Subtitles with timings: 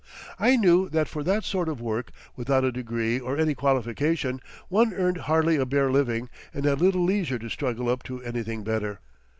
[0.39, 4.95] I knew that for that sort of work, without a degree or any qualification, one
[4.95, 8.99] earned hardly a bare living and had little leisure to struggle up to anything better.